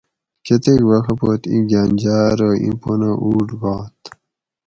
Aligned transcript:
کۤتیک 0.45 0.81
وخہ 0.89 1.13
پت 1.19 1.41
اِیں 1.51 1.63
گھاۤن 1.69 1.89
جاۤ 2.01 2.23
ارو 2.33 2.49
اِیں 2.61 2.75
پنہ 2.81 3.09
اُوٹ 3.23 3.47
گات 3.61 3.99